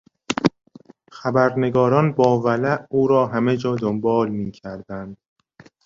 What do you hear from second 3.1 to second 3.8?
همهجا